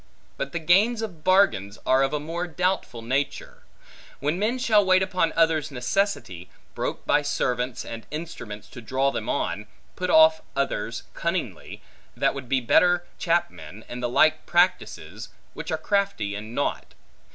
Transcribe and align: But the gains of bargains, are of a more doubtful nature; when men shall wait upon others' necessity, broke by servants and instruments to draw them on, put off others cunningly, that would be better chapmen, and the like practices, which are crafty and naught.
But 0.35 0.51
the 0.51 0.57
gains 0.57 1.03
of 1.03 1.23
bargains, 1.23 1.77
are 1.85 2.01
of 2.01 2.11
a 2.11 2.19
more 2.19 2.47
doubtful 2.47 3.03
nature; 3.03 3.61
when 4.19 4.39
men 4.39 4.57
shall 4.57 4.83
wait 4.83 5.03
upon 5.03 5.31
others' 5.35 5.69
necessity, 5.69 6.49
broke 6.73 7.05
by 7.05 7.21
servants 7.21 7.85
and 7.85 8.07
instruments 8.09 8.67
to 8.69 8.81
draw 8.81 9.11
them 9.11 9.29
on, 9.29 9.67
put 9.95 10.09
off 10.09 10.41
others 10.55 11.03
cunningly, 11.13 11.83
that 12.17 12.33
would 12.33 12.49
be 12.49 12.61
better 12.61 13.05
chapmen, 13.19 13.85
and 13.87 14.01
the 14.01 14.09
like 14.09 14.47
practices, 14.47 15.29
which 15.53 15.69
are 15.71 15.77
crafty 15.77 16.33
and 16.33 16.55
naught. 16.55 16.95